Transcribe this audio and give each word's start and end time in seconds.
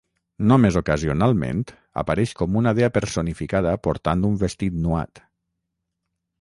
Només 0.51 0.77
ocasionalment 0.79 1.59
apareix 2.03 2.33
com 2.41 2.57
una 2.63 2.75
dea 2.81 2.91
personificada 2.97 3.77
portant 3.89 4.27
un 4.33 4.43
vestit 4.47 4.83
nuat. 4.89 5.27